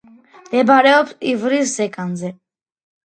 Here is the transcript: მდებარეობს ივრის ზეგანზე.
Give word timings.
მდებარეობს 0.45 1.13
ივრის 1.33 1.75
ზეგანზე. 1.81 2.33